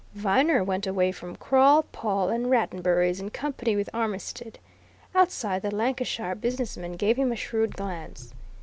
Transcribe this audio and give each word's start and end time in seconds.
Viner 0.15 0.63
went 0.63 0.87
away 0.87 1.11
from 1.11 1.35
Crawle, 1.35 1.83
Pawle, 1.91 2.29
and 2.29 2.47
Rattenbury's 2.49 3.19
in 3.19 3.29
company 3.29 3.75
with 3.75 3.87
Armitstead. 3.93 4.55
Outside, 5.13 5.61
the 5.61 5.69
Lancashire 5.69 6.33
business 6.33 6.75
man 6.75 6.93
gave 6.93 7.17
him 7.17 7.31
a 7.31 7.35
shrewd 7.35 7.75
glance. 7.75 8.33